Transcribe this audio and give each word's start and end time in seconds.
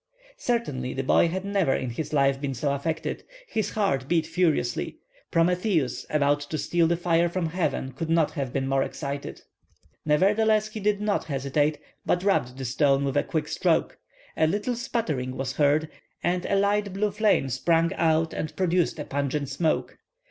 Certainly, 0.39 0.95
the 0.95 1.03
boy 1.03 1.27
had 1.27 1.45
never 1.45 1.75
in 1.75 1.91
his 1.91 2.11
life 2.11 2.41
been 2.41 2.55
so 2.55 2.73
affected. 2.73 3.23
His 3.47 3.69
heart 3.73 4.07
beat 4.07 4.25
furiously. 4.25 4.97
Prometheus, 5.29 6.07
about 6.09 6.39
to 6.41 6.57
steal 6.57 6.87
the 6.87 6.97
fire 6.97 7.29
from 7.29 7.49
heaven, 7.49 7.91
could 7.91 8.09
not 8.09 8.31
have 8.31 8.51
been 8.51 8.67
more 8.67 8.81
excited. 8.81 9.43
Nevertheless 10.03 10.69
he 10.69 10.79
did 10.79 11.01
not 11.01 11.25
hesitate, 11.25 11.77
but 12.03 12.23
rubbed 12.23 12.57
the 12.57 12.65
stone 12.65 13.03
with 13.05 13.15
a 13.15 13.21
quick 13.21 13.47
stroke. 13.47 13.99
A 14.35 14.47
little 14.47 14.73
sputtering 14.75 15.37
was 15.37 15.57
heard, 15.57 15.87
and 16.23 16.47
a 16.47 16.55
light 16.55 16.93
blue 16.93 17.11
flame 17.11 17.47
sprung 17.49 17.93
out 17.93 18.33
and 18.33 18.55
produced 18.55 18.97
a 18.97 19.05
pungent 19.05 19.49
smoke. 19.49 19.99